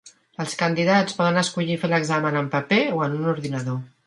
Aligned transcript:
Els 0.43 0.55
candidats 0.61 1.17
poden 1.19 1.37
escollir 1.43 1.77
fer 1.83 1.93
l'examen 1.93 2.41
en 2.41 2.49
paper 2.57 2.81
o 2.97 3.05
en 3.11 3.19
un 3.23 3.31
ordinador. 3.37 3.83